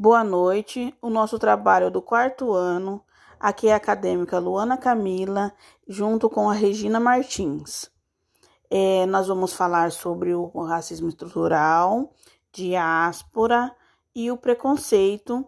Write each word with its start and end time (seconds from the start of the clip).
Boa 0.00 0.24
noite. 0.24 0.96
O 1.02 1.10
nosso 1.10 1.38
trabalho 1.38 1.88
é 1.88 1.90
do 1.90 2.00
quarto 2.00 2.54
ano. 2.54 3.04
Aqui 3.38 3.68
é 3.68 3.74
a 3.74 3.76
acadêmica 3.76 4.38
Luana 4.38 4.78
Camila, 4.78 5.52
junto 5.86 6.30
com 6.30 6.48
a 6.48 6.54
Regina 6.54 6.98
Martins. 6.98 7.90
É, 8.70 9.04
nós 9.04 9.28
vamos 9.28 9.52
falar 9.52 9.92
sobre 9.92 10.34
o 10.34 10.46
racismo 10.64 11.10
estrutural, 11.10 12.14
diáspora 12.50 13.76
e 14.14 14.30
o 14.30 14.38
preconceito 14.38 15.46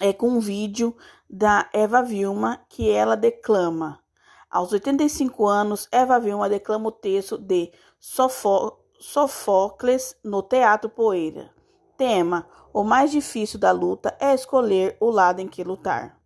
é, 0.00 0.12
com 0.12 0.28
um 0.28 0.38
vídeo 0.38 0.96
da 1.28 1.68
Eva 1.72 2.00
Vilma 2.04 2.64
que 2.68 2.88
ela 2.88 3.16
declama. 3.16 3.98
Aos 4.48 4.72
85 4.72 5.44
anos, 5.44 5.88
Eva 5.90 6.20
Vilma 6.20 6.48
declama 6.48 6.86
o 6.86 6.92
texto 6.92 7.36
de 7.36 7.72
Sofó 7.98 8.78
Sofócles 9.00 10.14
no 10.22 10.40
Teatro 10.40 10.88
Poeira. 10.88 11.57
Tema: 11.98 12.46
O 12.72 12.84
mais 12.84 13.10
difícil 13.10 13.58
da 13.58 13.72
luta 13.72 14.16
é 14.20 14.32
escolher 14.32 14.96
o 15.00 15.10
lado 15.10 15.40
em 15.40 15.48
que 15.48 15.64
lutar. 15.64 16.16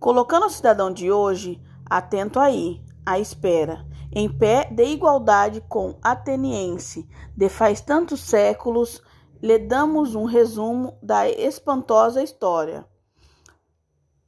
Colocando 0.00 0.46
o 0.46 0.50
cidadão 0.50 0.92
de 0.92 1.12
hoje, 1.12 1.62
atento 1.88 2.40
aí, 2.40 2.82
à 3.06 3.16
espera, 3.16 3.86
em 4.12 4.28
pé 4.28 4.64
de 4.64 4.84
igualdade 4.84 5.62
com 5.68 5.96
ateniense, 6.02 7.08
de 7.36 7.48
faz 7.48 7.80
tantos 7.80 8.20
séculos, 8.20 9.00
lhe 9.40 9.56
damos 9.56 10.16
um 10.16 10.24
resumo 10.24 10.98
da 11.00 11.30
espantosa 11.30 12.20
história. 12.20 12.84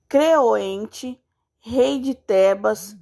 Creoente, 0.09 1.21
rei 1.59 1.99
de 1.99 2.15
Tebas, 2.15 2.97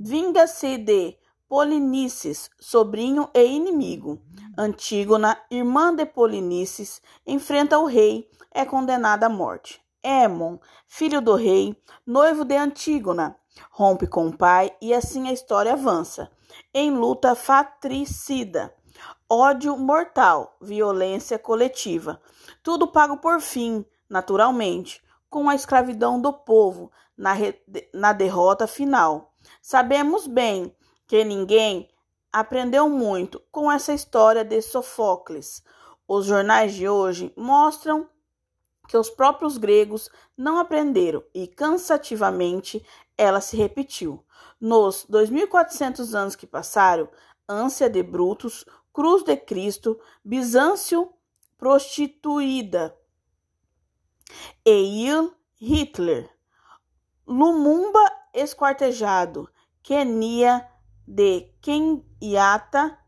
vinga-se 0.00 0.76
de 0.76 1.16
Polinices, 1.48 2.50
sobrinho 2.58 3.28
e 3.32 3.44
inimigo. 3.44 4.18
Antígona, 4.56 5.38
irmã 5.50 5.94
de 5.94 6.04
Polinices, 6.04 7.00
enfrenta 7.26 7.78
o 7.78 7.86
rei, 7.86 8.28
é 8.50 8.64
condenada 8.64 9.26
à 9.26 9.28
morte. 9.28 9.80
Émon, 10.02 10.58
filho 10.86 11.22
do 11.22 11.34
rei, 11.34 11.74
noivo 12.04 12.44
de 12.44 12.56
Antígona, 12.56 13.36
rompe 13.70 14.06
com 14.06 14.26
o 14.26 14.36
pai 14.36 14.74
e 14.80 14.92
assim 14.92 15.28
a 15.28 15.32
história 15.32 15.72
avança. 15.72 16.30
Em 16.74 16.90
luta 16.90 17.34
fratricida, 17.34 18.74
ódio 19.28 19.76
mortal, 19.78 20.56
violência 20.60 21.38
coletiva. 21.38 22.20
Tudo 22.62 22.88
pago 22.88 23.16
por 23.18 23.40
fim, 23.40 23.84
naturalmente, 24.08 25.02
com 25.30 25.48
a 25.48 25.54
escravidão 25.54 26.20
do 26.20 26.32
povo 26.32 26.92
na, 27.16 27.32
na 27.94 28.12
derrota 28.12 28.66
final. 28.66 29.32
Sabemos 29.62 30.26
bem 30.26 30.74
que 31.06 31.24
ninguém 31.24 31.88
aprendeu 32.32 32.88
muito 32.88 33.40
com 33.50 33.70
essa 33.70 33.92
história 33.92 34.44
de 34.44 34.62
Sofocles. 34.62 35.62
Os 36.08 36.26
jornais 36.26 36.72
de 36.74 36.88
hoje 36.88 37.32
mostram 37.36 38.08
que 38.88 38.96
os 38.96 39.10
próprios 39.10 39.58
gregos 39.58 40.10
não 40.36 40.58
aprenderam 40.58 41.22
e 41.34 41.46
cansativamente 41.46 42.84
ela 43.16 43.40
se 43.40 43.56
repetiu. 43.56 44.24
Nos 44.60 45.04
2400 45.08 46.14
anos 46.14 46.34
que 46.34 46.46
passaram, 46.46 47.08
ânsia 47.48 47.88
de 47.88 48.02
Brutus, 48.02 48.64
cruz 48.92 49.22
de 49.22 49.36
Cristo, 49.36 50.00
Bizâncio 50.24 51.12
prostituída, 51.58 52.96
Eil 54.64 55.32
Hitler, 55.60 56.28
Lumumba 57.26 58.04
esquartejado, 58.34 59.48
Quenia 59.82 60.68
de 61.14 61.46
Kenyatta, 61.60 62.98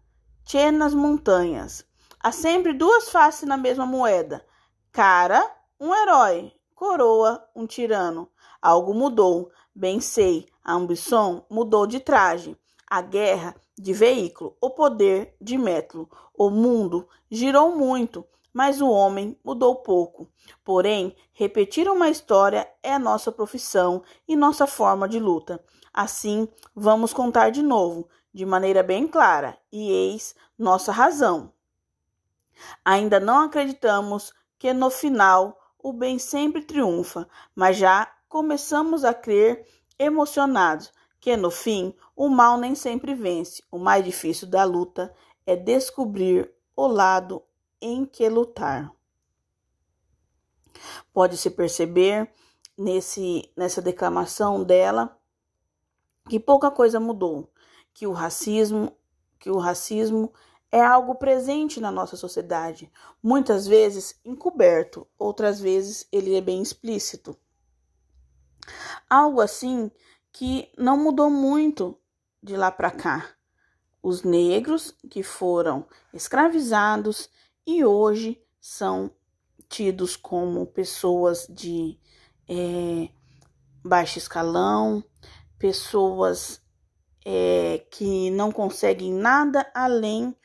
Che 0.45 0.71
nas 0.71 0.93
montanhas. 0.93 1.87
Há 2.21 2.31
sempre 2.31 2.75
duas 2.75 3.09
faces 3.09 3.49
na 3.49 3.57
mesma 3.57 3.87
moeda. 3.87 4.45
Cara, 4.93 5.43
um 5.81 5.95
herói. 5.95 6.53
Coroa, 6.75 7.43
um 7.57 7.65
tirano. 7.67 8.29
Algo 8.61 8.93
mudou. 8.93 9.51
Bem 9.75 10.01
sei, 10.01 10.47
a 10.63 10.75
ambição 10.75 11.47
mudou 11.49 11.87
de 11.87 11.99
traje. 11.99 12.55
A 12.87 13.01
guerra 13.01 13.57
de 13.77 13.95
veículo, 13.95 14.55
o 14.61 14.69
poder 14.69 15.35
de 15.41 15.57
método. 15.57 16.07
O 16.37 16.51
mundo 16.51 17.09
girou 17.31 17.75
muito, 17.75 18.27
mas 18.55 18.81
o 18.81 18.89
homem 18.89 19.37
mudou 19.45 19.75
pouco. 19.75 20.29
Porém, 20.65 21.15
repetir 21.33 21.89
uma 21.89 22.09
história 22.09 22.71
é 22.83 22.97
nossa 22.99 23.33
profissão 23.33 24.03
e 24.27 24.37
nossa 24.37 24.65
forma 24.67 25.09
de 25.09 25.19
luta. 25.19 25.63
Assim, 25.93 26.49
vamos 26.75 27.13
contar 27.13 27.51
de 27.51 27.63
novo, 27.63 28.09
de 28.33 28.47
maneira 28.47 28.83
bem 28.83 29.09
clara, 29.09 29.59
e 29.73 29.91
eis 29.91 30.35
nossa 30.57 30.93
razão. 30.93 31.53
Ainda 32.85 33.19
não 33.19 33.41
acreditamos 33.41 34.33
que 34.57 34.73
no 34.73 34.89
final 34.89 35.59
o 35.83 35.93
bem 35.93 36.19
sempre 36.19 36.63
triunfa, 36.63 37.29
mas 37.55 37.77
já 37.77 38.09
começamos 38.29 39.05
a 39.05 39.13
crer 39.13 39.67
emocionados 39.99 40.93
que 41.21 41.37
no 41.37 41.51
fim 41.51 41.95
o 42.15 42.29
mal 42.29 42.59
nem 42.59 42.75
sempre 42.75 43.15
vence. 43.15 43.63
O 43.71 43.79
mais 43.79 44.05
difícil 44.05 44.47
da 44.47 44.63
luta 44.63 45.13
é 45.47 45.57
descobrir 45.57 46.53
o 46.77 46.87
lado 46.87 47.43
em 47.81 48.05
que 48.05 48.29
lutar. 48.29 48.93
Pode-se 51.13 51.51
perceber 51.51 52.31
nesse, 52.77 53.51
nessa 53.57 53.81
declamação 53.81 54.63
dela 54.63 55.19
que 56.29 56.41
pouca 56.41 56.71
coisa 56.71 56.99
mudou, 56.99 57.51
que 57.93 58.07
o 58.07 58.13
racismo, 58.13 58.97
que 59.39 59.51
o 59.51 59.59
racismo 59.59 60.33
é 60.73 60.83
algo 60.83 61.15
presente 61.15 61.81
na 61.81 61.91
nossa 61.93 62.17
sociedade, 62.17 62.91
muitas 63.23 63.67
vezes 63.67 64.19
encoberto, 64.25 65.07
outras 65.19 65.61
vezes 65.61 66.09
ele 66.11 66.35
é 66.35 66.41
bem 66.41 66.61
explícito. 66.61 67.37
Algo 69.09 69.41
assim 69.41 69.91
que 70.33 70.73
não 70.77 70.97
mudou 70.97 71.31
muito 71.31 71.97
de 72.43 72.57
lá 72.57 72.73
para 72.73 72.91
cá. 72.91 73.31
Os 74.03 74.23
negros 74.23 74.97
que 75.09 75.23
foram 75.23 75.87
escravizados 76.13 77.31
e 77.67 77.85
hoje 77.85 78.43
são 78.61 79.11
tidos 79.69 80.17
como 80.17 80.67
pessoas 80.67 81.47
de 81.49 81.99
é, 82.49 83.09
baixo 83.83 84.19
escalão, 84.19 85.03
pessoas 85.59 86.63
é, 87.25 87.87
que 87.91 88.31
não 88.31 88.53
conseguem 88.53 89.13
nada 89.13 89.71
além 89.75 90.37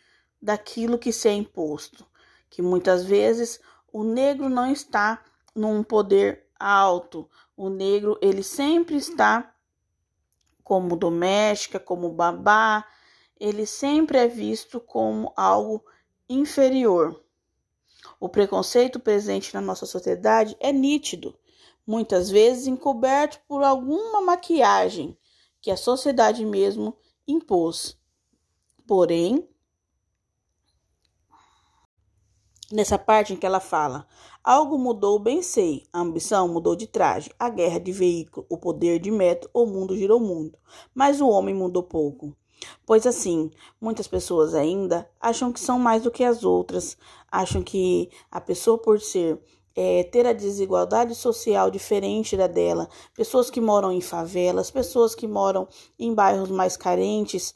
daquilo 0.42 0.98
que 0.98 1.12
se 1.12 1.28
é 1.28 1.34
imposto, 1.34 2.06
que 2.50 2.62
muitas 2.62 3.04
vezes 3.04 3.60
o 3.92 4.04
negro 4.04 4.50
não 4.50 4.72
está 4.72 5.24
num 5.54 5.84
poder 5.84 6.48
alto, 6.58 7.30
o 7.56 7.70
negro 7.70 8.18
ele 8.22 8.44
sempre 8.44 8.96
está 8.96 9.54
como 10.64 10.96
doméstica, 10.96 11.80
como 11.80 12.14
babá, 12.14 12.86
ele 13.40 13.66
sempre 13.66 14.18
é 14.18 14.28
visto 14.28 14.80
como 14.80 15.34
algo 15.36 15.84
inferior. 16.30 17.20
O 18.20 18.30
preconceito 18.30 19.00
presente 19.00 19.54
na 19.54 19.62
nossa 19.62 19.86
sociedade 19.86 20.56
é 20.60 20.72
nítido, 20.72 21.36
muitas 21.88 22.30
vezes 22.30 22.68
encoberto 22.68 23.42
por 23.48 23.64
alguma 23.64 24.22
maquiagem 24.22 25.18
que 25.60 25.72
a 25.72 25.78
sociedade 25.78 26.46
mesmo 26.46 26.96
impôs. 27.28 27.98
Porém, 28.86 29.48
nessa 32.72 32.98
parte 32.98 33.34
em 33.34 33.36
que 33.36 33.46
ela 33.46 33.60
fala, 33.60 34.08
algo 34.44 34.78
mudou, 34.78 35.18
bem 35.18 35.42
sei, 35.42 35.88
a 35.92 36.00
ambição 36.00 36.48
mudou 36.48 36.76
de 36.76 36.88
traje, 36.88 37.32
a 37.40 37.50
guerra 37.50 37.80
de 37.80 37.92
veículo, 37.92 38.46
o 38.50 38.58
poder 38.58 39.00
de 39.00 39.10
método, 39.10 39.50
o 39.54 39.66
mundo 39.66 39.98
girou 39.98 40.20
muito, 40.20 40.60
mas 40.94 41.20
o 41.20 41.28
homem 41.28 41.56
mudou 41.56 41.84
pouco. 41.84 42.36
Pois 42.86 43.06
assim, 43.06 43.52
muitas 43.80 44.08
pessoas 44.08 44.54
ainda 44.54 45.10
acham 45.20 45.52
que 45.52 45.60
são 45.60 45.80
mais 45.80 46.04
do 46.04 46.12
que 46.12 46.24
as 46.24 46.44
outras, 46.44 46.98
acham 47.32 47.62
que 47.62 48.10
a 48.32 48.42
pessoa 48.42 48.78
por 48.78 49.00
ser 49.00 49.40
é, 49.76 50.04
ter 50.04 50.26
a 50.26 50.34
desigualdade 50.34 51.16
social 51.16 51.72
diferente 51.72 52.36
da 52.36 52.48
dela, 52.48 52.90
pessoas 53.16 53.50
que 53.50 53.62
moram 53.62 53.92
em 53.92 54.02
favelas, 54.02 54.70
pessoas 54.70 55.16
que 55.16 55.28
moram 55.28 55.68
em 55.98 56.14
bairros 56.14 56.52
mais 56.52 56.76
carentes, 56.76 57.56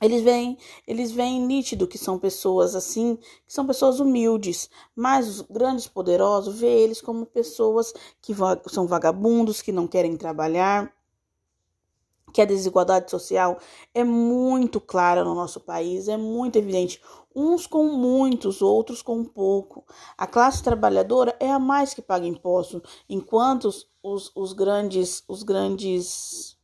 eles 0.00 0.20
veem, 0.20 0.58
eles 0.84 1.12
veem 1.12 1.40
nítido 1.40 1.86
que 1.86 1.96
são 1.96 2.18
pessoas 2.18 2.74
assim, 2.74 3.14
que 3.46 3.52
são 3.52 3.64
pessoas 3.64 4.00
humildes, 4.00 4.68
mas 4.96 5.28
os 5.28 5.40
grandes 5.42 5.86
poderosos 5.86 6.58
vê 6.58 6.66
eles 6.66 7.00
como 7.00 7.24
pessoas 7.24 7.94
que 8.20 8.34
são 8.68 8.88
vagabundos, 8.88 9.62
que 9.62 9.70
não 9.70 9.86
querem 9.86 10.16
trabalhar, 10.16 10.92
que 12.32 12.40
a 12.40 12.46
desigualdade 12.46 13.10
social 13.10 13.58
é 13.94 14.02
muito 14.02 14.80
clara 14.80 15.22
no 15.22 15.34
nosso 15.34 15.60
país, 15.60 16.08
é 16.08 16.16
muito 16.16 16.56
evidente. 16.56 17.00
Uns 17.34 17.66
com 17.66 17.84
muitos, 17.84 18.60
outros 18.62 19.02
com 19.02 19.24
pouco. 19.24 19.84
A 20.16 20.26
classe 20.26 20.62
trabalhadora 20.62 21.36
é 21.40 21.50
a 21.50 21.58
mais 21.58 21.94
que 21.94 22.02
paga 22.02 22.26
imposto, 22.26 22.82
enquanto 23.08 23.70
os, 24.02 24.32
os 24.34 24.52
grandes, 24.52 25.22
os 25.28 25.42
grandes, 25.42 26.56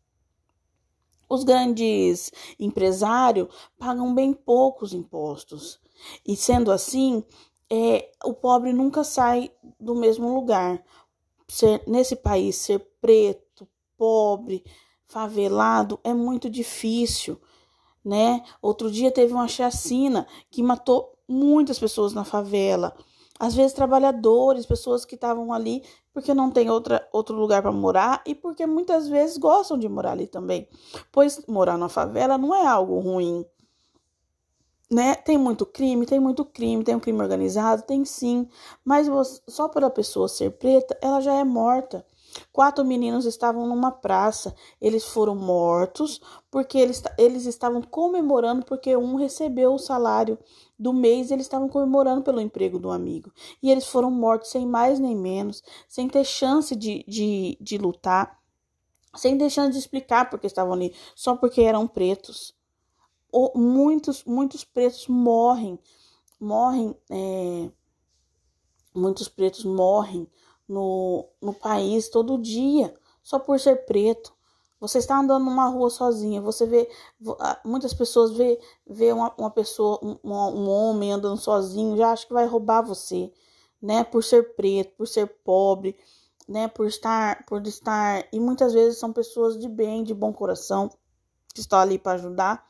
os 1.29 1.45
grandes 1.45 2.31
empresários 2.59 3.49
pagam 3.79 4.15
bem 4.15 4.33
poucos 4.33 4.93
impostos. 4.93 5.81
E 6.27 6.37
sendo 6.37 6.71
assim, 6.71 7.25
é, 7.71 8.11
o 8.25 8.33
pobre 8.33 8.73
nunca 8.73 9.05
sai 9.05 9.51
do 9.79 9.95
mesmo 9.95 10.35
lugar. 10.35 10.83
Ser, 11.47 11.83
nesse 11.87 12.15
país, 12.15 12.57
ser 12.57 12.79
preto, 13.01 13.67
pobre, 13.97 14.63
favelado 15.09 15.99
é 16.05 16.13
muito 16.15 16.49
difícil, 16.51 17.41
né? 18.05 18.43
Outro 18.63 18.91
dia 18.91 19.11
teve 19.11 19.33
uma 19.33 19.49
chacina 19.49 20.27
que 20.51 20.63
matou 20.63 21.15
muitas 21.29 21.79
pessoas 21.79 22.13
na 22.13 22.25
favela. 22.25 22.97
Às 23.41 23.55
vezes 23.55 23.73
trabalhadores, 23.73 24.67
pessoas 24.67 25.05
que 25.05 25.15
estavam 25.15 25.53
ali 25.53 25.83
porque 26.13 26.35
não 26.35 26.51
tem 26.51 26.69
outra, 26.69 27.09
outro 27.13 27.37
lugar 27.37 27.63
para 27.63 27.71
morar 27.71 28.23
e 28.27 28.35
porque 28.35 28.67
muitas 28.67 29.09
vezes 29.09 29.37
gostam 29.37 29.79
de 29.79 29.89
morar 29.89 30.13
ali 30.13 30.27
também. 30.27 30.69
Pois 31.13 31.45
morar 31.47 31.79
na 31.79 31.89
favela 31.89 32.37
não 32.37 32.55
é 32.55 32.67
algo 32.67 32.99
ruim 32.99 33.45
né? 34.91 35.15
Tem 35.15 35.37
muito 35.37 35.67
crime, 35.67 36.07
tem 36.07 36.19
muito 36.19 36.45
crime, 36.45 36.83
tem 36.83 36.95
um 36.95 37.01
crime 37.01 37.21
organizado, 37.21 37.83
tem 37.83 38.05
sim, 38.05 38.49
mas 38.85 39.07
só 39.47 39.69
por 39.69 39.85
a 39.85 39.91
pessoa 39.91 40.29
ser 40.29 40.53
preta, 40.53 40.97
ela 41.01 41.21
já 41.21 41.35
é 41.35 41.45
morta. 41.45 42.07
Quatro 42.53 42.85
meninos 42.85 43.25
estavam 43.25 43.67
numa 43.67 43.91
praça, 43.91 44.55
eles 44.81 45.05
foram 45.05 45.35
mortos 45.35 46.21
porque 46.51 46.79
eles, 46.79 47.03
eles 47.17 47.47
estavam 47.47 47.83
comemorando 47.83 48.65
porque 48.65 48.97
um 48.97 49.17
recebeu 49.17 49.75
o 49.75 49.79
salário 49.79 50.39
do 50.79 50.93
mês, 50.93 51.31
eles 51.31 51.47
estavam 51.47 51.69
comemorando 51.69 52.23
pelo 52.23 52.41
emprego 52.41 52.79
do 52.79 52.91
amigo. 52.91 53.33
E 53.63 53.71
eles 53.71 53.87
foram 53.87 54.11
mortos 54.11 54.51
sem 54.51 54.67
mais 54.67 54.99
nem 54.99 55.17
menos, 55.17 55.63
sem 55.89 56.09
ter 56.09 56.25
chance 56.25 56.75
de, 56.75 57.05
de, 57.07 57.59
de 57.61 57.79
lutar, 57.79 58.39
sem 59.15 59.37
ter 59.37 59.51
chance 59.51 59.73
de 59.73 59.79
explicar 59.79 60.31
porque 60.31 60.47
estavam 60.47 60.73
ali, 60.73 60.95
só 61.15 61.37
porque 61.37 61.63
eram 61.63 61.87
pretos 61.87 62.57
muitos, 63.55 64.25
muitos 64.25 64.65
pretos 64.65 65.07
morrem, 65.07 65.79
morrem, 66.41 66.97
é, 67.11 67.71
muitos 68.95 69.29
pretos 69.29 69.65
morrem 69.65 70.27
no, 70.69 71.27
no 71.41 71.55
país 71.55 72.09
todo 72.09 72.39
dia, 72.39 72.95
só 73.23 73.39
por 73.39 73.59
ser 73.59 73.87
preto. 73.87 74.37
Você 74.81 74.99
está 74.99 75.19
andando 75.19 75.45
numa 75.45 75.69
rua 75.69 75.91
sozinha, 75.91 76.41
você 76.41 76.65
vê, 76.65 76.89
muitas 77.65 77.93
pessoas 77.93 78.33
vê, 78.33 78.61
vê 78.87 79.13
uma, 79.13 79.35
uma 79.37 79.51
pessoa, 79.51 79.99
um, 80.03 80.31
um 80.31 80.69
homem 80.69 81.13
andando 81.13 81.37
sozinho, 81.37 81.97
já 81.97 82.13
acha 82.13 82.27
que 82.27 82.33
vai 82.33 82.47
roubar 82.47 82.83
você, 82.83 83.33
né? 83.83 84.05
Por 84.05 84.23
ser 84.23 84.55
preto, 84.55 84.95
por 84.97 85.09
ser 85.09 85.27
pobre, 85.43 85.97
né? 86.47 86.69
Por 86.69 86.87
estar, 86.87 87.45
por 87.45 87.67
estar, 87.67 88.25
e 88.33 88.39
muitas 88.39 88.73
vezes 88.73 89.01
são 89.01 89.13
pessoas 89.13 89.59
de 89.59 89.69
bem, 89.69 90.05
de 90.05 90.15
bom 90.15 90.33
coração, 90.33 90.89
que 91.53 91.61
estão 91.61 91.81
ali 91.81 91.99
para 91.99 92.13
ajudar, 92.13 92.65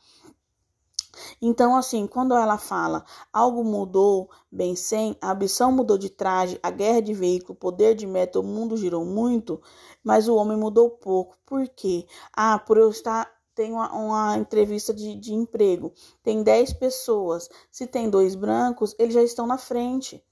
então, 1.41 1.75
assim, 1.75 2.07
quando 2.07 2.35
ela 2.35 2.57
fala 2.57 3.03
algo 3.31 3.63
mudou, 3.63 4.29
bem 4.51 4.75
sem, 4.75 5.15
a 5.21 5.31
ambição 5.31 5.71
mudou 5.71 5.97
de 5.97 6.09
traje, 6.09 6.59
a 6.61 6.69
guerra 6.69 7.01
de 7.01 7.13
veículo, 7.13 7.53
o 7.53 7.59
poder 7.59 7.95
de 7.95 8.05
meta, 8.05 8.39
o 8.39 8.43
mundo 8.43 8.77
girou 8.77 9.05
muito, 9.05 9.61
mas 10.03 10.27
o 10.27 10.35
homem 10.35 10.57
mudou 10.57 10.89
pouco. 10.89 11.37
Por 11.45 11.67
quê? 11.69 12.05
Ah, 12.33 12.59
por 12.59 12.77
eu 12.77 12.89
estar 12.89 13.29
tem 13.55 13.73
uma, 13.73 13.91
uma, 13.93 14.37
entrevista 14.37 14.93
de, 14.93 15.15
de 15.15 15.33
emprego, 15.33 15.91
tem 16.23 16.41
10 16.41 16.73
pessoas, 16.73 17.49
se 17.69 17.85
tem 17.85 18.09
dois 18.09 18.33
brancos, 18.33 18.95
eles 18.97 19.13
já 19.13 19.21
estão 19.21 19.45
na 19.45 19.57
frente, 19.57 20.23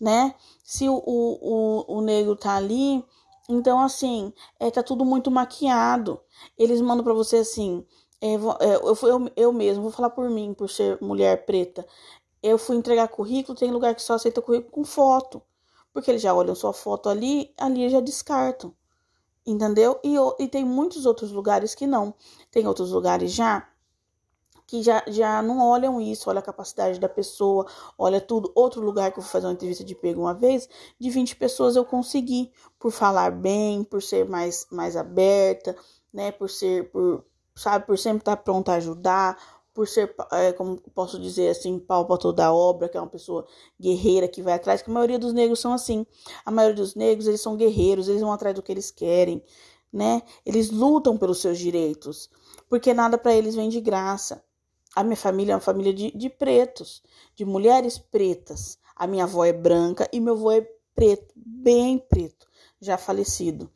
né? 0.00 0.34
Se 0.64 0.88
o, 0.88 0.94
o, 0.96 1.84
o, 1.86 1.98
o 1.98 2.00
negro 2.00 2.34
tá 2.34 2.56
ali, 2.56 3.04
então 3.48 3.80
assim, 3.80 4.32
é, 4.58 4.68
tá 4.68 4.82
tudo 4.82 5.04
muito 5.04 5.30
maquiado. 5.30 6.20
Eles 6.58 6.80
mandam 6.80 7.04
para 7.04 7.14
você 7.14 7.36
assim, 7.36 7.86
é, 8.20 8.34
é, 8.34 8.76
eu, 8.76 8.96
eu, 9.02 9.30
eu 9.36 9.52
mesmo, 9.52 9.82
vou 9.82 9.92
falar 9.92 10.10
por 10.10 10.28
mim, 10.30 10.54
por 10.54 10.68
ser 10.70 10.98
mulher 11.00 11.44
preta. 11.44 11.86
Eu 12.42 12.58
fui 12.58 12.76
entregar 12.76 13.08
currículo, 13.08 13.58
tem 13.58 13.70
lugar 13.70 13.94
que 13.94 14.02
só 14.02 14.14
aceita 14.14 14.42
currículo 14.42 14.70
com 14.70 14.84
foto. 14.84 15.42
Porque 15.92 16.10
eles 16.10 16.22
já 16.22 16.34
olham 16.34 16.54
sua 16.54 16.72
foto 16.72 17.08
ali, 17.08 17.54
ali 17.58 17.88
já 17.88 18.00
descartam. 18.00 18.74
Entendeu? 19.46 20.00
E, 20.04 20.16
e 20.42 20.48
tem 20.48 20.64
muitos 20.64 21.06
outros 21.06 21.30
lugares 21.30 21.74
que 21.74 21.86
não. 21.86 22.14
Tem 22.50 22.66
outros 22.66 22.90
lugares 22.90 23.32
já 23.32 23.68
que 24.66 24.82
já, 24.82 25.02
já 25.06 25.40
não 25.42 25.60
olham 25.60 26.00
isso, 26.00 26.28
olha 26.28 26.40
a 26.40 26.42
capacidade 26.42 26.98
da 26.98 27.08
pessoa, 27.08 27.66
olha 27.96 28.20
tudo. 28.20 28.50
Outro 28.54 28.80
lugar 28.80 29.12
que 29.12 29.18
eu 29.18 29.22
fui 29.22 29.30
fazer 29.30 29.46
uma 29.46 29.52
entrevista 29.52 29.84
de 29.84 29.94
pego 29.94 30.22
uma 30.22 30.34
vez, 30.34 30.68
de 30.98 31.08
20 31.08 31.36
pessoas 31.36 31.76
eu 31.76 31.84
consegui, 31.84 32.52
por 32.78 32.90
falar 32.90 33.30
bem, 33.30 33.84
por 33.84 34.02
ser 34.02 34.28
mais, 34.28 34.66
mais 34.70 34.96
aberta, 34.96 35.76
né, 36.12 36.32
por 36.32 36.50
ser, 36.50 36.90
por, 36.90 37.24
sabe? 37.56 37.86
Por 37.86 37.98
sempre 37.98 38.20
estar 38.20 38.36
pronta 38.36 38.72
a 38.72 38.76
ajudar, 38.76 39.36
por 39.76 39.86
ser, 39.88 40.14
é, 40.32 40.52
como 40.52 40.80
posso 40.94 41.20
dizer 41.20 41.50
assim, 41.50 41.78
pau 41.78 42.06
para 42.06 42.16
toda 42.16 42.52
obra, 42.52 42.88
que 42.88 42.96
é 42.96 43.00
uma 43.00 43.10
pessoa 43.10 43.46
guerreira 43.80 44.26
que 44.26 44.42
vai 44.42 44.54
atrás, 44.54 44.80
que 44.80 44.90
a 44.90 44.94
maioria 44.94 45.18
dos 45.18 45.34
negros 45.34 45.60
são 45.60 45.72
assim. 45.72 46.06
A 46.44 46.50
maioria 46.50 46.76
dos 46.76 46.94
negros, 46.94 47.26
eles 47.26 47.42
são 47.42 47.56
guerreiros, 47.56 48.08
eles 48.08 48.22
vão 48.22 48.32
atrás 48.32 48.54
do 48.54 48.62
que 48.62 48.72
eles 48.72 48.90
querem, 48.90 49.42
né? 49.92 50.22
Eles 50.46 50.70
lutam 50.70 51.18
pelos 51.18 51.40
seus 51.40 51.58
direitos, 51.58 52.30
porque 52.68 52.94
nada 52.94 53.18
para 53.18 53.34
eles 53.34 53.54
vem 53.54 53.68
de 53.68 53.80
graça. 53.80 54.42
A 54.94 55.04
minha 55.04 55.16
família 55.16 55.52
é 55.52 55.56
uma 55.56 55.60
família 55.60 55.92
de, 55.92 56.10
de 56.16 56.30
pretos, 56.30 57.02
de 57.34 57.44
mulheres 57.44 57.98
pretas. 57.98 58.78
A 58.94 59.06
minha 59.06 59.24
avó 59.24 59.44
é 59.44 59.52
branca 59.52 60.08
e 60.10 60.20
meu 60.20 60.32
avô 60.34 60.52
é 60.52 60.66
preto, 60.94 61.34
bem 61.36 61.98
preto, 61.98 62.48
já 62.80 62.96
falecido. 62.96 63.70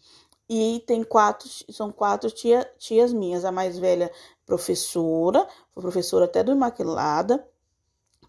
E 0.53 0.83
tem 0.85 1.05
quatro, 1.05 1.49
são 1.71 1.93
quatro 1.93 2.29
tia, 2.29 2.69
tias 2.77 3.13
minhas. 3.13 3.45
A 3.45 3.53
mais 3.53 3.79
velha, 3.79 4.11
professora, 4.45 5.47
foi 5.73 5.81
professora 5.81 6.25
até 6.25 6.43
do 6.43 6.51
Imaculada, 6.51 7.47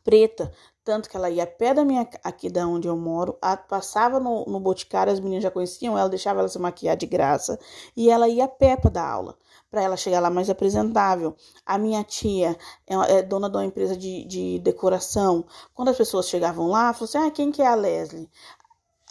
preta, 0.03 0.51
tanto 0.83 1.09
que 1.09 1.17
ela 1.17 1.31
ia 1.31 1.43
a 1.43 1.47
pé 1.47 1.73
da 1.73 1.83
minha, 1.83 2.07
aqui 2.23 2.47
da 2.47 2.67
onde 2.67 2.87
eu 2.87 2.95
moro, 2.95 3.37
a, 3.41 3.57
passava 3.57 4.19
no, 4.19 4.45
no 4.45 4.59
Boticário, 4.59 5.11
as 5.11 5.19
meninas 5.19 5.41
já 5.43 5.49
conheciam 5.49 5.97
ela, 5.97 6.09
deixava 6.09 6.39
ela 6.39 6.47
se 6.47 6.59
maquiar 6.59 6.95
de 6.95 7.07
graça, 7.07 7.59
e 7.97 8.09
ela 8.11 8.27
ia 8.27 8.45
a 8.45 8.47
pé 8.47 8.75
para 8.77 8.91
dar 8.91 9.09
aula, 9.09 9.35
para 9.71 9.81
ela 9.81 9.97
chegar 9.97 10.19
lá 10.19 10.29
mais 10.29 10.47
apresentável. 10.47 11.35
A 11.65 11.79
minha 11.79 12.03
tia 12.03 12.55
é, 12.85 13.17
é 13.17 13.23
dona 13.23 13.49
de 13.49 13.57
uma 13.57 13.65
empresa 13.65 13.97
de, 13.97 14.25
de 14.25 14.59
decoração. 14.59 15.43
Quando 15.73 15.89
as 15.89 15.97
pessoas 15.97 16.27
chegavam 16.27 16.67
lá, 16.67 16.93
falou 16.93 17.05
assim: 17.05 17.17
ah, 17.17 17.31
quem 17.31 17.51
que 17.51 17.61
é 17.61 17.67
a 17.67 17.75
Leslie? 17.75 18.29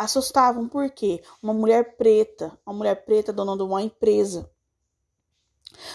Assustavam 0.01 0.67
porque 0.67 1.23
uma 1.43 1.53
mulher 1.53 1.97
preta, 1.97 2.59
uma 2.65 2.75
mulher 2.75 3.05
preta 3.05 3.33
dona 3.33 3.57
de 3.57 3.63
uma 3.63 3.83
empresa. 3.83 4.51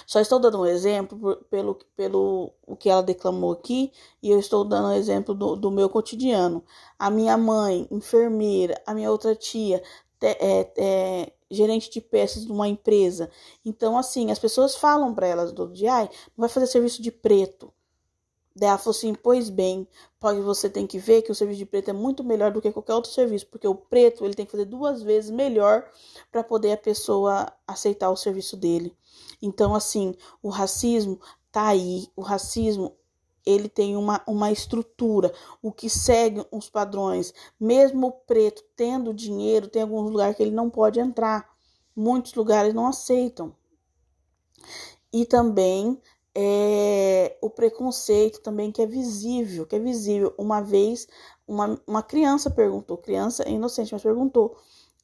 Só 0.06 0.20
estou 0.20 0.40
dando 0.40 0.62
um 0.62 0.66
exemplo 0.66 1.38
pelo, 1.50 1.76
pelo 1.96 2.52
o 2.66 2.76
que 2.76 2.90
ela 2.90 3.04
declamou 3.04 3.52
aqui 3.52 3.92
e 4.22 4.30
eu 4.30 4.40
estou 4.40 4.64
dando 4.64 4.88
um 4.90 4.94
exemplo 4.94 5.34
do, 5.34 5.56
do 5.56 5.72
meu 5.72 5.90
cotidiano. 5.90 6.64
A 6.98 7.10
minha 7.10 7.38
mãe, 7.38 7.88
enfermeira, 7.92 8.82
a 8.86 8.94
minha 8.94 9.12
outra 9.12 9.36
tia, 9.36 9.82
te, 10.20 10.28
é, 10.28 10.74
é, 10.78 11.34
gerente 11.50 11.90
de 11.90 12.00
peças 12.00 12.46
de 12.46 12.52
uma 12.52 12.68
empresa. 12.68 13.30
Então, 13.66 13.98
assim, 13.98 14.32
as 14.32 14.40
pessoas 14.40 14.76
falam 14.76 15.14
para 15.14 15.28
elas 15.28 15.52
do 15.52 15.68
dia, 15.68 16.04
não 16.38 16.44
vai 16.44 16.50
fazer 16.50 16.68
serviço 16.68 17.02
de 17.02 17.12
preto. 17.12 17.74
Ela 18.60 18.78
falou 18.78 18.96
assim: 18.96 19.14
Pois 19.14 19.50
bem, 19.50 19.88
pode 20.20 20.40
você 20.40 20.70
tem 20.70 20.88
que 20.88 20.98
ver 20.98 21.22
que 21.22 21.32
o 21.32 21.36
serviço 21.36 21.60
de 21.60 21.66
preto 21.66 21.90
é 21.90 21.94
muito 21.94 22.24
melhor 22.24 22.52
do 22.52 22.62
que 22.62 22.72
qualquer 22.72 22.94
outro 22.94 23.12
serviço, 23.12 23.48
porque 23.48 23.68
o 23.68 23.76
preto 23.76 24.24
ele 24.24 24.34
tem 24.34 24.46
que 24.46 24.52
fazer 24.52 24.66
duas 24.66 25.02
vezes 25.02 25.30
melhor 25.30 25.90
para 26.32 26.44
poder 26.44 26.72
a 26.72 26.78
pessoa 26.78 27.52
aceitar 27.68 28.10
o 28.10 28.16
serviço 28.16 28.56
dele. 28.56 28.96
Então, 29.42 29.76
assim, 29.76 30.16
o 30.42 30.50
racismo 30.50 31.20
tá 31.52 31.68
aí. 31.68 32.08
O 32.16 32.22
racismo 32.22 32.96
ele 33.46 33.70
tem 33.70 33.96
uma, 33.96 34.22
uma 34.26 34.52
estrutura, 34.52 35.32
o 35.62 35.72
que 35.72 35.90
segue 35.90 36.46
os 36.52 36.70
padrões. 36.70 37.34
Mesmo 37.60 38.08
o 38.08 38.12
preto 38.12 38.64
tendo 38.76 39.14
dinheiro, 39.14 39.68
tem 39.68 39.84
alguns 39.84 40.10
lugares 40.10 40.36
que 40.36 40.44
ele 40.44 40.52
não 40.52 40.70
pode 40.70 41.00
entrar. 41.00 41.54
Muitos 41.96 42.34
lugares 42.34 42.74
não 42.74 42.88
aceitam. 42.88 43.56
E 45.14 45.26
também 45.26 46.02
é, 46.36 47.38
o 47.42 47.50
preconceito 47.50 48.42
também 48.42 48.72
que 48.72 48.82
é 48.82 48.86
visível, 48.86 49.66
que 49.66 49.76
é 49.76 49.80
visível. 49.80 50.34
Uma 50.38 50.62
vez, 50.62 51.08
uma, 51.48 51.80
uma 51.88 52.04
criança 52.04 52.50
perguntou, 52.50 52.98
criança 52.98 53.48
inocente, 53.48 53.94
mas 53.94 54.04
perguntou, 54.04 54.58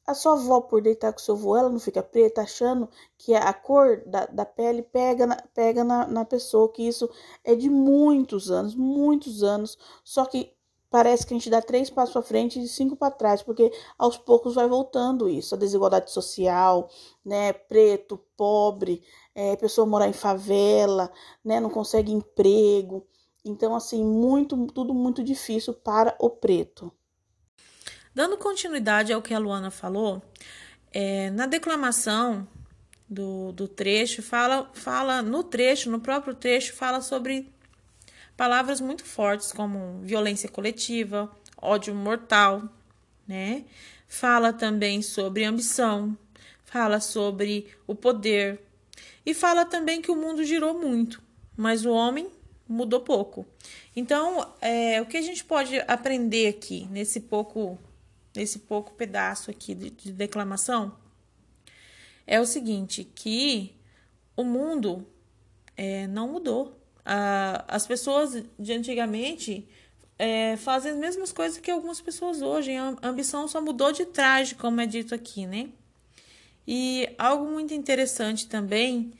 a 0.06 0.14
sua 0.14 0.32
avó, 0.32 0.60
por 0.60 0.82
deitar 0.82 1.12
com 1.12 1.18
seu 1.20 1.34
avô, 1.34 1.56
ela 1.56 1.68
não 1.68 1.78
fica 1.78 2.02
preta, 2.02 2.42
achando 2.42 2.88
que 3.16 3.34
a 3.34 3.52
cor 3.52 4.02
da, 4.04 4.26
da 4.26 4.44
pele 4.44 4.82
pega, 4.82 5.26
na, 5.26 5.36
pega 5.54 5.84
na, 5.84 6.06
na 6.06 6.24
pessoa, 6.24 6.70
que 6.70 6.86
isso 6.86 7.08
é 7.44 7.54
de 7.54 7.70
muitos 7.70 8.50
anos, 8.50 8.74
muitos 8.74 9.42
anos, 9.42 9.78
só 10.04 10.24
que 10.26 10.52
parece 10.92 11.26
que 11.26 11.32
a 11.32 11.36
gente 11.38 11.48
dá 11.48 11.62
três 11.62 11.88
passos 11.88 12.12
para 12.12 12.20
frente 12.20 12.62
e 12.62 12.68
cinco 12.68 12.94
para 12.94 13.10
trás, 13.10 13.42
porque 13.42 13.72
aos 13.98 14.18
poucos 14.18 14.54
vai 14.54 14.68
voltando 14.68 15.26
isso, 15.26 15.54
a 15.54 15.58
desigualdade 15.58 16.12
social, 16.12 16.90
né, 17.24 17.54
preto, 17.54 18.20
pobre, 18.36 19.02
é, 19.34 19.56
pessoa 19.56 19.86
morar 19.86 20.06
em 20.06 20.12
favela, 20.12 21.10
né, 21.42 21.58
não 21.58 21.70
consegue 21.70 22.12
emprego, 22.12 23.06
então 23.42 23.74
assim 23.74 24.04
muito, 24.04 24.66
tudo 24.66 24.92
muito 24.92 25.24
difícil 25.24 25.72
para 25.72 26.14
o 26.20 26.28
preto. 26.28 26.92
Dando 28.14 28.36
continuidade 28.36 29.14
ao 29.14 29.22
que 29.22 29.32
a 29.32 29.38
Luana 29.38 29.70
falou, 29.70 30.20
é, 30.92 31.30
na 31.30 31.46
declamação 31.46 32.46
do, 33.08 33.50
do 33.52 33.66
trecho 33.66 34.22
fala, 34.22 34.70
fala 34.74 35.22
no 35.22 35.42
trecho, 35.42 35.90
no 35.90 36.00
próprio 36.00 36.34
trecho 36.34 36.74
fala 36.74 37.00
sobre 37.00 37.50
Palavras 38.36 38.80
muito 38.80 39.04
fortes 39.04 39.52
como 39.52 40.00
violência 40.02 40.48
coletiva, 40.48 41.30
ódio 41.60 41.94
mortal, 41.94 42.62
né? 43.26 43.64
Fala 44.08 44.52
também 44.52 45.00
sobre 45.02 45.44
ambição, 45.44 46.16
fala 46.64 47.00
sobre 47.00 47.68
o 47.86 47.94
poder 47.94 48.60
e 49.24 49.32
fala 49.32 49.64
também 49.64 50.02
que 50.02 50.10
o 50.10 50.16
mundo 50.16 50.44
girou 50.44 50.78
muito, 50.78 51.22
mas 51.56 51.84
o 51.84 51.92
homem 51.92 52.30
mudou 52.68 53.00
pouco. 53.00 53.46
Então, 53.94 54.52
é, 54.60 55.00
o 55.00 55.06
que 55.06 55.16
a 55.16 55.22
gente 55.22 55.44
pode 55.44 55.78
aprender 55.86 56.48
aqui 56.48 56.86
nesse 56.90 57.20
pouco, 57.20 57.78
nesse 58.34 58.60
pouco 58.60 58.92
pedaço 58.92 59.50
aqui 59.50 59.74
de, 59.74 59.90
de 59.90 60.12
declamação 60.12 60.96
é 62.26 62.40
o 62.40 62.46
seguinte, 62.46 63.04
que 63.04 63.74
o 64.36 64.44
mundo 64.44 65.06
é, 65.76 66.06
não 66.06 66.28
mudou. 66.28 66.81
Ah, 67.04 67.64
as 67.68 67.86
pessoas 67.86 68.44
de 68.58 68.72
antigamente 68.72 69.68
é, 70.18 70.56
fazem 70.56 70.92
as 70.92 70.98
mesmas 70.98 71.32
coisas 71.32 71.58
que 71.58 71.70
algumas 71.70 72.00
pessoas 72.00 72.42
hoje. 72.42 72.76
A 72.76 72.96
ambição 73.02 73.48
só 73.48 73.60
mudou 73.60 73.92
de 73.92 74.06
traje, 74.06 74.54
como 74.54 74.80
é 74.80 74.86
dito 74.86 75.14
aqui, 75.14 75.46
né? 75.46 75.68
E 76.66 77.08
algo 77.18 77.50
muito 77.50 77.74
interessante 77.74 78.46
também 78.46 79.12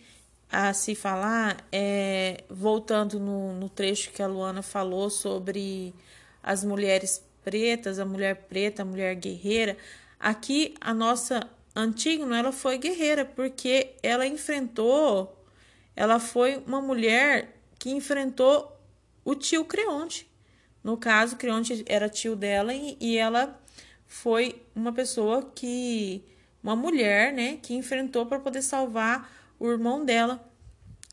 a 0.51 0.73
se 0.73 0.95
falar 0.95 1.67
é, 1.73 2.45
voltando 2.49 3.19
no, 3.19 3.55
no 3.55 3.69
trecho 3.69 4.13
que 4.13 4.23
a 4.23 4.27
Luana 4.27 4.63
falou 4.63 5.11
sobre 5.11 5.95
as 6.43 6.63
mulheres 6.63 7.25
pretas, 7.43 7.99
a 7.99 8.05
mulher 8.05 8.47
preta, 8.49 8.83
a 8.83 8.85
mulher 8.85 9.15
guerreira. 9.17 9.77
Aqui 10.21 10.75
a 10.81 10.95
nossa 10.95 11.49
Antígona 11.75 12.39
ela 12.39 12.53
foi 12.53 12.79
guerreira 12.79 13.25
porque 13.25 13.95
ela 14.03 14.27
enfrentou, 14.27 15.35
ela 15.97 16.21
foi 16.21 16.63
uma 16.67 16.83
mulher 16.83 17.62
que 17.83 17.91
enfrentou 17.91 18.81
o 19.25 19.35
tio 19.35 19.65
Creonte. 19.65 20.31
No 20.85 20.97
caso, 20.97 21.35
Creonte 21.35 21.83
era 21.89 22.09
tio 22.09 22.37
dela 22.37 22.73
e, 22.73 22.97
e 23.01 23.17
ela 23.17 23.61
foi 24.07 24.63
uma 24.73 24.93
pessoa 24.93 25.51
que 25.53 26.25
uma 26.63 26.77
mulher, 26.77 27.33
né, 27.33 27.59
que 27.61 27.75
enfrentou 27.75 28.25
para 28.25 28.39
poder 28.39 28.63
salvar 28.63 29.29
o 29.59 29.69
irmão 29.69 30.05
dela. 30.05 30.49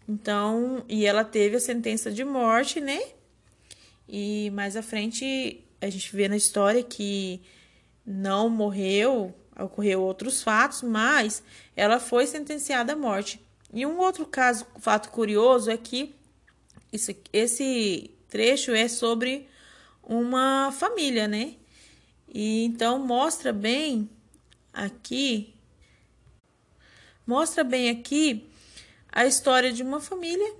Então, 0.07 0.85
e 0.87 1.07
ela 1.07 1.23
teve 1.23 1.55
a 1.55 1.59
sentença 1.59 2.11
de 2.11 2.23
morte, 2.23 2.79
né? 2.79 3.01
E 4.07 4.51
mais 4.51 4.75
à 4.75 4.83
frente 4.83 5.65
a 5.81 5.89
gente 5.89 6.15
vê 6.15 6.27
na 6.27 6.37
história 6.37 6.83
que 6.83 7.41
não 8.05 8.47
morreu, 8.47 9.33
ocorreu 9.59 10.03
outros 10.03 10.43
fatos, 10.43 10.83
mas 10.83 11.41
ela 11.75 11.99
foi 11.99 12.27
sentenciada 12.27 12.93
à 12.93 12.95
morte. 12.95 13.43
E 13.73 13.87
um 13.87 13.97
outro 13.97 14.23
caso, 14.23 14.67
fato 14.77 15.09
curioso 15.09 15.71
é 15.71 15.77
que 15.77 16.18
isso, 16.91 17.11
esse 17.31 18.11
trecho 18.27 18.71
é 18.71 18.87
sobre 18.87 19.47
uma 20.03 20.71
família, 20.71 21.27
né? 21.27 21.55
E 22.27 22.63
então 22.65 22.99
mostra 22.99 23.51
bem 23.51 24.09
aqui 24.71 25.53
mostra 27.29 27.63
bem 27.63 27.91
aqui 27.91 28.49
a 29.11 29.23
história 29.23 29.71
de 29.71 29.83
uma 29.83 30.01
família 30.01 30.51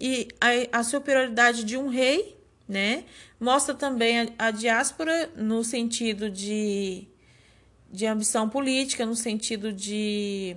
e 0.00 0.28
a, 0.40 0.78
a 0.78 0.84
superioridade 0.84 1.64
de 1.64 1.76
um 1.76 1.88
rei, 1.88 2.36
né? 2.68 3.04
Mostra 3.40 3.74
também 3.74 4.20
a, 4.20 4.28
a 4.38 4.50
diáspora 4.52 5.30
no 5.36 5.64
sentido 5.64 6.30
de, 6.30 7.08
de 7.90 8.06
ambição 8.06 8.48
política, 8.48 9.04
no 9.04 9.16
sentido 9.16 9.72
de 9.72 10.56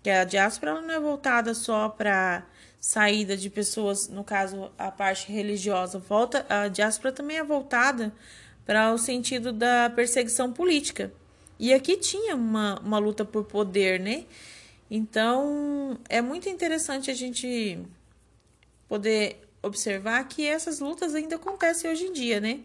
que 0.00 0.10
a 0.10 0.22
diáspora 0.22 0.80
não 0.80 0.94
é 0.94 1.00
voltada 1.00 1.54
só 1.54 1.88
para 1.88 2.46
saída 2.80 3.36
de 3.36 3.50
pessoas, 3.50 4.08
no 4.08 4.24
caso 4.24 4.72
a 4.78 4.90
parte 4.90 5.30
religiosa, 5.30 5.98
volta 5.98 6.46
a 6.48 6.66
diáspora 6.66 7.12
também 7.12 7.36
é 7.36 7.44
voltada 7.44 8.12
para 8.64 8.92
o 8.92 8.98
sentido 8.98 9.52
da 9.52 9.90
perseguição 9.90 10.52
política. 10.52 11.12
E 11.58 11.74
aqui 11.74 11.98
tinha 11.98 12.34
uma, 12.34 12.80
uma 12.80 12.98
luta 12.98 13.22
por 13.24 13.44
poder, 13.44 14.00
né? 14.00 14.24
Então, 14.90 15.98
é 16.08 16.22
muito 16.22 16.48
interessante 16.48 17.10
a 17.10 17.14
gente 17.14 17.78
poder 18.88 19.46
observar 19.62 20.26
que 20.26 20.46
essas 20.46 20.80
lutas 20.80 21.14
ainda 21.14 21.36
acontecem 21.36 21.90
hoje 21.90 22.04
em 22.06 22.12
dia, 22.12 22.40
né? 22.40 22.60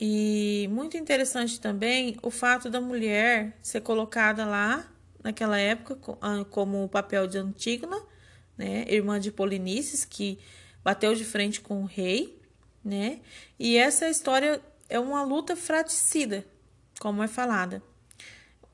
E 0.00 0.68
muito 0.72 0.96
interessante 0.96 1.60
também 1.60 2.16
o 2.22 2.30
fato 2.30 2.68
da 2.68 2.80
mulher 2.80 3.56
ser 3.62 3.82
colocada 3.82 4.44
lá 4.44 4.88
naquela 5.22 5.58
época 5.58 6.16
ah, 6.20 6.44
como 6.50 6.82
o 6.82 6.88
papel 6.88 7.26
de 7.26 7.38
Antígona, 7.38 8.00
né, 8.56 8.84
irmã 8.88 9.18
de 9.18 9.30
Polinices, 9.30 10.04
que 10.04 10.38
bateu 10.82 11.14
de 11.14 11.24
frente 11.24 11.60
com 11.60 11.82
o 11.82 11.86
rei, 11.86 12.38
né? 12.84 13.20
E 13.58 13.76
essa 13.76 14.08
história 14.08 14.60
é 14.88 15.00
uma 15.00 15.22
luta 15.22 15.56
fratricida, 15.56 16.44
como 17.00 17.22
é 17.22 17.28
falada. 17.28 17.82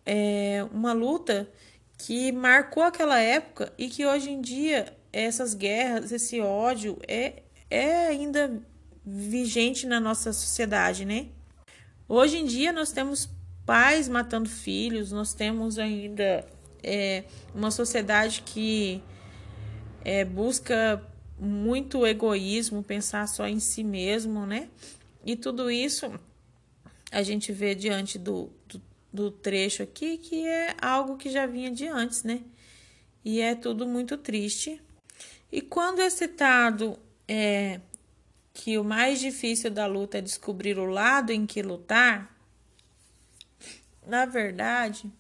É 0.05 0.67
uma 0.73 0.93
luta 0.93 1.49
que 1.97 2.33
marcou 2.33 2.83
aquela 2.83 3.21
época 3.21 3.73
e 3.79 3.89
que 3.89 4.05
hoje 4.07 4.31
em 4.31 4.41
dia 4.41 4.97
essas 5.13 5.55
guerras, 5.55 6.13
esse 6.13 6.41
ódio 6.41 6.99
é, 7.07 7.43
é 7.71 8.07
ainda 8.09 8.61
vigente 9.05 9.87
na 9.87 10.01
nossa 10.01 10.33
sociedade, 10.33 11.05
né? 11.05 11.29
Hoje 12.09 12.39
em 12.39 12.45
dia 12.45 12.73
nós 12.73 12.91
temos 12.91 13.29
pais 13.65 14.09
matando 14.09 14.49
filhos, 14.49 15.13
nós 15.13 15.33
temos 15.33 15.79
ainda 15.79 16.45
é, 16.83 17.25
uma 17.55 17.71
sociedade 17.71 18.43
que 18.45 19.03
é, 20.05 20.25
busca 20.25 21.03
muito 21.39 22.07
egoísmo, 22.07 22.83
pensar 22.83 23.27
só 23.27 23.47
em 23.47 23.61
si 23.61 23.83
mesmo, 23.83 24.47
né? 24.47 24.69
E 25.25 25.37
tudo 25.37 25.71
isso 25.71 26.13
a 27.11 27.23
gente 27.23 27.53
vê 27.53 27.75
diante 27.75 28.19
do, 28.19 28.51
do 28.67 28.81
do 29.13 29.31
trecho 29.31 29.83
aqui, 29.83 30.17
que 30.19 30.47
é 30.47 30.75
algo 30.81 31.17
que 31.17 31.31
já 31.31 31.47
vinha 31.47 31.71
de 31.71 31.87
antes, 31.87 32.23
né? 32.23 32.43
E 33.25 33.41
é 33.41 33.55
tudo 33.55 33.87
muito 33.87 34.17
triste. 34.17 34.81
E 35.51 35.61
quando 35.61 36.01
é 36.01 36.09
citado 36.09 36.99
é, 37.27 37.81
que 38.55 38.79
o 38.79 38.85
mais 38.85 39.21
difícil 39.21 39.71
da 39.71 39.87
luta 39.87 40.19
é 40.19 40.21
descobrir 40.21 40.79
o 40.79 40.85
lado 40.85 41.33
em 41.33 41.45
que 41.45 41.61
lutar, 41.61 42.35
na 44.07 44.25
verdade, 44.25 45.11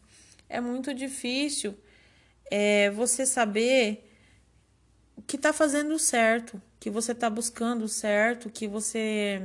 é 0.49 0.61
muito 0.61 0.95
difícil 0.95 1.77
é, 2.51 2.91
você 2.91 3.27
saber 3.27 4.10
que 5.27 5.37
está 5.37 5.53
fazendo 5.53 5.99
certo, 5.99 6.61
que 6.79 6.91
você 6.91 7.13
está 7.13 7.29
buscando 7.29 7.87
certo, 7.89 8.51
que 8.51 8.67
você 8.67 9.43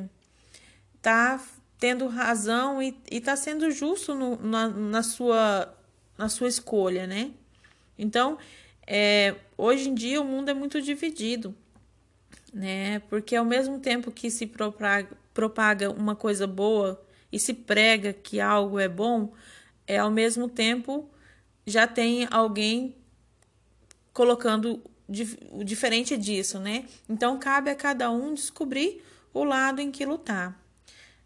está 0.96 1.40
tendo 1.78 2.08
razão 2.08 2.82
e 2.82 2.98
está 3.12 3.36
sendo 3.36 3.70
justo 3.72 4.16
no, 4.16 4.38
na, 4.38 4.68
na, 4.70 5.04
sua, 5.04 5.74
na 6.18 6.30
sua 6.30 6.48
escolha, 6.48 7.06
né? 7.06 7.32
Então, 7.98 8.38
é, 8.88 9.36
hoje 9.58 9.90
em 9.90 9.94
dia 9.94 10.22
o 10.22 10.26
mundo 10.26 10.50
é 10.50 10.54
muito 10.54 10.82
dividido, 10.82 11.56
né? 12.54 13.00
Porque 13.10 13.36
ao 13.36 13.46
mesmo 13.46 13.80
tempo 13.80 14.12
que 14.12 14.30
se 14.32 14.48
propaga, 14.48 15.10
propaga 15.34 15.92
uma 15.92 16.16
coisa 16.16 16.48
boa 16.48 17.02
e 17.32 17.40
se 17.40 17.54
prega 17.54 18.14
que 18.14 18.40
algo 18.40 18.80
é 18.80 18.88
bom, 18.88 19.34
é 19.86 19.98
ao 19.98 20.10
mesmo 20.10 20.48
tempo 20.48 21.10
já 21.66 21.88
tem 21.88 22.28
alguém 22.32 22.96
colocando 24.14 24.82
o 25.52 25.64
diferente 25.64 26.18
disso, 26.18 26.60
né? 26.60 26.86
Então 27.08 27.38
cabe 27.40 27.70
a 27.70 27.76
cada 27.76 28.12
um 28.12 28.34
descobrir 28.34 29.04
o 29.34 29.44
lado 29.44 29.82
em 29.82 29.92
que 29.92 30.06
lutar 30.06 30.66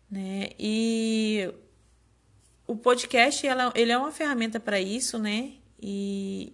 né? 0.10 0.50
E 0.58 1.54
o 2.66 2.76
podcast 2.76 3.46
ela, 3.46 3.72
ele 3.76 3.92
é 3.92 3.98
uma 3.98 4.12
ferramenta 4.12 4.60
para 4.60 4.80
isso, 4.80 5.20
né? 5.20 5.54
E 5.82 6.54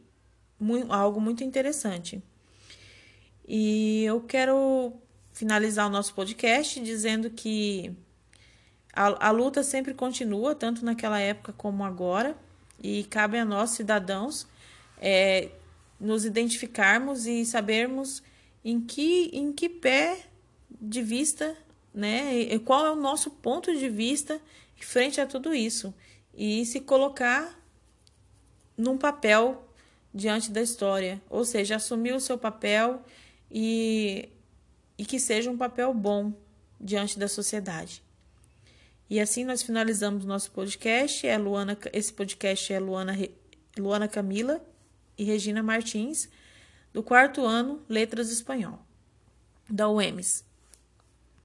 muito, 0.60 0.92
algo 0.92 1.22
muito 1.22 1.44
interessante. 1.44 2.22
E 3.48 4.04
eu 4.04 4.22
quero 4.22 4.94
finalizar 5.32 5.88
o 5.88 5.90
nosso 5.90 6.14
podcast 6.14 6.80
dizendo 6.80 7.30
que 7.30 7.94
a, 8.94 9.28
a 9.28 9.32
luta 9.32 9.64
sempre 9.64 9.94
continua, 9.94 10.56
tanto 10.56 10.84
naquela 10.84 11.20
época 11.20 11.54
como 11.54 11.84
agora, 11.84 12.36
e 12.82 13.04
cabe 13.06 13.38
a 13.38 13.46
nós, 13.46 13.72
cidadãos, 13.72 14.48
é, 15.00 15.50
nos 16.06 16.24
identificarmos 16.24 17.26
e 17.26 17.46
sabermos 17.46 18.22
em 18.64 18.80
que, 18.80 19.30
em 19.34 19.52
que 19.52 19.68
pé 19.68 20.26
de 20.80 21.02
vista 21.02 21.58
né? 21.96 22.38
E 22.38 22.60
qual 22.60 22.86
é 22.86 22.92
o 22.92 22.96
nosso 22.96 23.32
ponto 23.32 23.74
de 23.74 23.88
vista 23.88 24.40
frente 24.76 25.22
a 25.22 25.26
tudo 25.26 25.56
isso 25.56 25.94
e 26.34 26.66
se 26.66 26.82
colocar 26.82 27.58
num 28.78 28.98
papel 28.98 29.66
diante 30.14 30.52
da 30.52 30.62
história, 30.62 31.22
ou 31.30 31.46
seja, 31.46 31.78
assumir 31.78 32.14
o 32.14 32.20
seu 32.20 32.38
papel 32.38 33.02
e, 33.50 34.30
e 34.98 35.06
que 35.06 35.20
seja 35.20 35.50
um 35.50 35.58
papel 35.58 35.94
bom 35.94 36.34
diante 36.80 37.18
da 37.18 37.30
sociedade. 37.30 38.04
E 39.10 39.20
assim 39.20 39.46
nós 39.46 39.62
finalizamos 39.62 40.26
nosso 40.26 40.52
podcast. 40.52 41.26
É 41.26 41.38
Luana, 41.38 41.78
esse 41.94 42.12
podcast 42.12 42.74
é 42.74 42.80
Luana, 42.80 43.18
Luana 43.78 44.08
Camila 44.08 44.62
e 45.18 45.24
Regina 45.24 45.64
Martins, 45.64 46.30
do 46.94 47.04
quarto 47.04 47.46
ano 47.46 47.82
Letras 47.90 48.32
Espanhol, 48.32 48.80
da 49.70 49.90
UEMS. 49.90 50.45